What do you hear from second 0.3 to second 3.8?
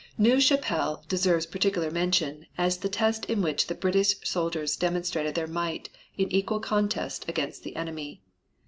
Chapelle deserves particular mention as the test in which the